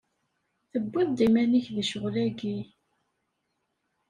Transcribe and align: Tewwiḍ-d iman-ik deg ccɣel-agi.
Tewwiḍ-d 0.71 1.19
iman-ik 1.27 1.67
deg 1.75 1.85
ccɣel-agi. 1.87 2.57